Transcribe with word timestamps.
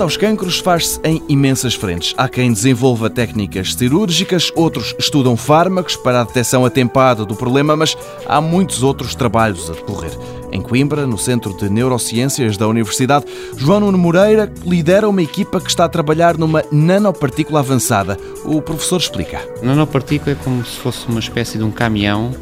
combate 0.00 0.02
aos 0.02 0.16
cancros 0.16 0.58
faz-se 0.58 1.00
em 1.04 1.22
imensas 1.28 1.74
frentes. 1.74 2.14
Há 2.16 2.28
quem 2.28 2.52
desenvolva 2.52 3.10
técnicas 3.10 3.74
cirúrgicas, 3.74 4.50
outros 4.54 4.94
estudam 4.98 5.36
fármacos 5.36 5.96
para 5.96 6.20
a 6.20 6.24
detecção 6.24 6.64
atempada 6.64 7.24
do 7.24 7.36
problema, 7.36 7.76
mas 7.76 7.96
há 8.26 8.40
muitos 8.40 8.82
outros 8.82 9.14
trabalhos 9.14 9.70
a 9.70 9.74
decorrer. 9.74 10.12
Em 10.52 10.60
Coimbra, 10.60 11.06
no 11.06 11.18
Centro 11.18 11.52
de 11.54 11.68
Neurociências 11.68 12.56
da 12.56 12.66
Universidade, 12.66 13.26
João 13.56 13.80
Nuno 13.80 13.98
Moreira 13.98 14.50
lidera 14.64 15.08
uma 15.08 15.22
equipa 15.22 15.60
que 15.60 15.68
está 15.68 15.84
a 15.84 15.88
trabalhar 15.88 16.38
numa 16.38 16.64
nanopartícula 16.72 17.60
avançada. 17.60 18.18
O 18.44 18.62
professor 18.62 18.98
explica. 18.98 19.40
Nanopartícula 19.62 20.32
é 20.32 20.34
como 20.34 20.64
se 20.64 20.78
fosse 20.78 21.06
uma 21.08 21.20
espécie 21.20 21.58
de 21.58 21.64
um 21.64 21.70
caminhão 21.70 22.34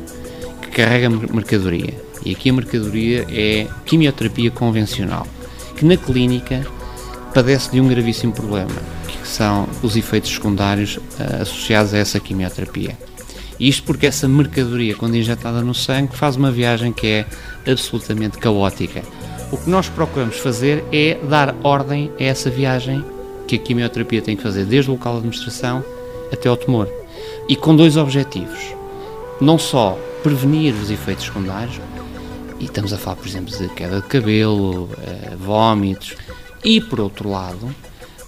que 0.62 0.70
carrega 0.70 1.10
mercadoria. 1.10 1.94
E 2.24 2.32
aqui 2.32 2.50
a 2.50 2.52
mercadoria 2.52 3.26
é 3.30 3.66
quimioterapia 3.84 4.50
convencional, 4.50 5.26
que 5.76 5.84
na 5.84 5.96
clínica 5.96 6.77
padece 7.34 7.70
de 7.70 7.80
um 7.80 7.88
gravíssimo 7.88 8.32
problema, 8.32 8.70
que 9.06 9.28
são 9.28 9.68
os 9.82 9.96
efeitos 9.96 10.30
secundários 10.30 10.96
uh, 10.96 11.42
associados 11.42 11.94
a 11.94 11.98
essa 11.98 12.20
quimioterapia. 12.20 12.96
Isto 13.58 13.82
porque 13.84 14.06
essa 14.06 14.28
mercadoria, 14.28 14.94
quando 14.94 15.16
injetada 15.16 15.60
no 15.60 15.74
sangue, 15.74 16.16
faz 16.16 16.36
uma 16.36 16.50
viagem 16.50 16.92
que 16.92 17.06
é 17.06 17.26
absolutamente 17.70 18.38
caótica. 18.38 19.02
O 19.50 19.56
que 19.56 19.68
nós 19.68 19.88
procuramos 19.88 20.36
fazer 20.38 20.84
é 20.92 21.18
dar 21.28 21.54
ordem 21.64 22.12
a 22.20 22.24
essa 22.24 22.50
viagem 22.50 23.04
que 23.46 23.56
a 23.56 23.58
quimioterapia 23.58 24.22
tem 24.22 24.36
que 24.36 24.42
fazer, 24.42 24.64
desde 24.64 24.90
o 24.90 24.94
local 24.94 25.14
de 25.14 25.18
administração 25.18 25.82
até 26.32 26.48
ao 26.48 26.56
tumor. 26.56 26.88
E 27.48 27.56
com 27.56 27.74
dois 27.74 27.96
objetivos. 27.96 28.74
Não 29.40 29.58
só 29.58 29.98
prevenir 30.22 30.74
os 30.74 30.90
efeitos 30.90 31.24
secundários, 31.24 31.80
e 32.60 32.64
estamos 32.64 32.92
a 32.92 32.98
falar, 32.98 33.16
por 33.16 33.26
exemplo, 33.26 33.56
de 33.56 33.68
queda 33.68 34.00
de 34.00 34.06
cabelo, 34.06 34.88
eh, 35.06 35.36
vômitos, 35.36 36.16
e 36.64 36.80
por 36.80 37.00
outro 37.00 37.30
lado, 37.30 37.74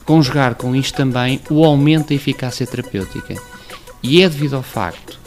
conjugar 0.05 0.55
com 0.55 0.75
isto 0.75 0.97
também 0.97 1.41
o 1.50 1.64
aumento 1.64 2.09
da 2.09 2.14
eficácia 2.14 2.67
terapêutica. 2.67 3.34
E 4.03 4.22
é 4.22 4.28
devido 4.28 4.56
ao 4.56 4.62
facto 4.62 5.19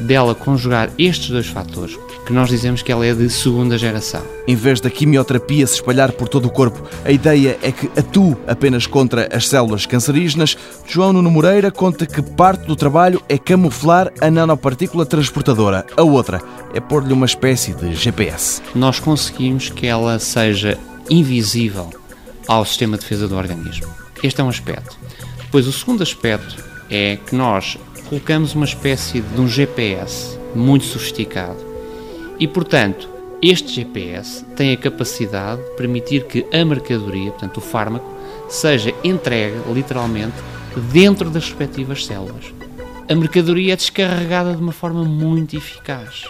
dela 0.00 0.34
conjugar 0.34 0.90
estes 0.98 1.30
dois 1.30 1.46
fatores 1.46 1.98
que 2.24 2.32
nós 2.32 2.48
dizemos 2.48 2.82
que 2.82 2.90
ela 2.90 3.04
é 3.04 3.12
de 3.12 3.28
segunda 3.28 3.76
geração. 3.76 4.22
Em 4.46 4.56
vez 4.56 4.80
da 4.80 4.88
quimioterapia 4.88 5.66
se 5.66 5.74
espalhar 5.74 6.12
por 6.12 6.28
todo 6.28 6.46
o 6.46 6.50
corpo, 6.50 6.82
a 7.04 7.10
ideia 7.10 7.58
é 7.62 7.70
que 7.70 7.86
atue 7.98 8.36
apenas 8.46 8.86
contra 8.86 9.28
as 9.30 9.46
células 9.48 9.84
cancerígenas. 9.84 10.56
João 10.86 11.12
Nuno 11.12 11.30
Moreira 11.30 11.70
conta 11.70 12.06
que 12.06 12.22
parte 12.22 12.64
do 12.64 12.74
trabalho 12.74 13.22
é 13.28 13.36
camuflar 13.36 14.10
a 14.20 14.30
nanopartícula 14.30 15.04
transportadora. 15.04 15.84
A 15.96 16.02
outra 16.02 16.40
é 16.72 16.80
pôr-lhe 16.80 17.12
uma 17.12 17.26
espécie 17.26 17.74
de 17.74 17.94
GPS. 17.94 18.62
Nós 18.74 18.98
conseguimos 18.98 19.68
que 19.68 19.86
ela 19.86 20.18
seja 20.18 20.78
invisível 21.10 21.90
ao 22.46 22.64
sistema 22.64 22.96
de 22.96 23.02
defesa 23.02 23.28
do 23.28 23.36
organismo. 23.36 23.86
Este 24.22 24.40
é 24.40 24.44
um 24.44 24.48
aspecto. 24.48 24.98
Depois, 25.38 25.66
o 25.66 25.72
segundo 25.72 26.02
aspecto 26.02 26.62
é 26.90 27.16
que 27.16 27.34
nós 27.34 27.78
colocamos 28.08 28.54
uma 28.54 28.64
espécie 28.64 29.20
de 29.20 29.40
um 29.40 29.48
GPS 29.48 30.38
muito 30.54 30.84
sofisticado. 30.84 31.58
E, 32.38 32.46
portanto, 32.46 33.08
este 33.42 33.72
GPS 33.72 34.44
tem 34.56 34.72
a 34.72 34.76
capacidade 34.76 35.62
de 35.62 35.76
permitir 35.76 36.24
que 36.24 36.46
a 36.52 36.64
mercadoria, 36.64 37.30
portanto, 37.30 37.58
o 37.58 37.60
fármaco, 37.60 38.06
seja 38.48 38.94
entregue 39.02 39.56
literalmente 39.72 40.36
dentro 40.92 41.30
das 41.30 41.44
respectivas 41.44 42.06
células. 42.06 42.52
A 43.08 43.14
mercadoria 43.14 43.74
é 43.74 43.76
descarregada 43.76 44.54
de 44.54 44.62
uma 44.62 44.72
forma 44.72 45.04
muito 45.04 45.56
eficaz, 45.56 46.24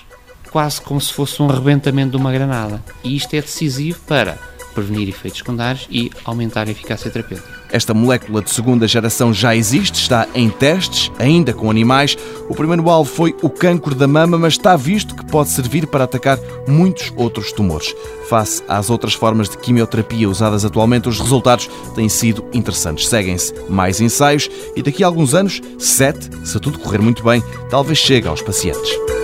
quase 0.50 0.80
como 0.80 1.00
se 1.00 1.12
fosse 1.12 1.40
um 1.40 1.48
arrebentamento 1.48 2.10
de 2.12 2.16
uma 2.16 2.32
granada. 2.32 2.82
E 3.02 3.16
isto 3.16 3.34
é 3.34 3.40
decisivo 3.40 4.00
para 4.06 4.38
prevenir 4.74 5.08
efeitos 5.08 5.38
secundários 5.38 5.86
e 5.90 6.10
aumentar 6.24 6.66
a 6.68 6.70
eficácia 6.70 7.10
terapêutica. 7.10 7.64
Esta 7.70 7.94
molécula 7.94 8.42
de 8.42 8.50
segunda 8.50 8.86
geração 8.86 9.32
já 9.32 9.56
existe, 9.56 10.00
está 10.00 10.28
em 10.34 10.48
testes, 10.48 11.10
ainda 11.18 11.52
com 11.52 11.70
animais. 11.70 12.16
O 12.48 12.54
primeiro 12.54 12.88
alvo 12.88 13.10
foi 13.10 13.34
o 13.42 13.50
cancro 13.50 13.94
da 13.94 14.06
mama, 14.06 14.38
mas 14.38 14.54
está 14.54 14.76
visto 14.76 15.14
que 15.14 15.24
pode 15.26 15.48
servir 15.48 15.86
para 15.86 16.04
atacar 16.04 16.38
muitos 16.68 17.12
outros 17.16 17.52
tumores. 17.52 17.94
Face 18.28 18.62
às 18.68 18.90
outras 18.90 19.14
formas 19.14 19.48
de 19.48 19.58
quimioterapia 19.58 20.28
usadas 20.28 20.64
atualmente, 20.64 21.08
os 21.08 21.18
resultados 21.18 21.68
têm 21.94 22.08
sido 22.08 22.44
interessantes. 22.52 23.08
Seguem-se 23.08 23.54
mais 23.68 24.00
ensaios 24.00 24.48
e 24.76 24.82
daqui 24.82 25.02
a 25.02 25.06
alguns 25.06 25.34
anos, 25.34 25.60
sete, 25.78 26.30
se 26.44 26.60
tudo 26.60 26.78
correr 26.78 27.00
muito 27.00 27.24
bem, 27.24 27.42
talvez 27.70 27.98
chegue 27.98 28.28
aos 28.28 28.42
pacientes. 28.42 29.23